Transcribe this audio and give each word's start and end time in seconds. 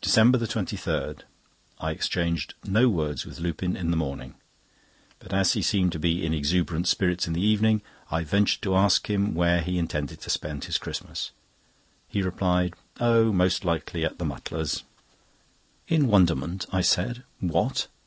DECEMBER 0.00 0.38
23.—I 0.38 1.90
exchanged 1.90 2.54
no 2.64 2.88
words 2.88 3.26
with 3.26 3.38
Lupin 3.38 3.76
in 3.76 3.90
the 3.90 3.96
morning; 3.98 4.34
but 5.18 5.30
as 5.34 5.52
he 5.52 5.60
seemed 5.60 5.92
to 5.92 5.98
be 5.98 6.24
in 6.24 6.32
exuberant 6.32 6.88
spirits 6.88 7.26
in 7.26 7.34
the 7.34 7.42
evening, 7.46 7.82
I 8.10 8.24
ventured 8.24 8.62
to 8.62 8.74
ask 8.74 9.10
him 9.10 9.34
where 9.34 9.60
he 9.60 9.76
intended 9.76 10.22
to 10.22 10.30
spend 10.30 10.64
his 10.64 10.78
Christmas. 10.78 11.32
He 12.08 12.22
replied: 12.22 12.72
"Oh, 12.98 13.30
most 13.30 13.62
likely 13.62 14.06
at 14.06 14.18
the 14.18 14.24
Mutlars'." 14.24 14.84
In 15.86 16.06
wonderment, 16.08 16.64
I 16.72 16.80
said: 16.80 17.22
"What! 17.38 17.88